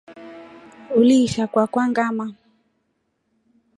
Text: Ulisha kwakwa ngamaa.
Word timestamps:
Ulisha 0.99 1.43
kwakwa 1.51 1.83
ngamaa. 1.89 2.33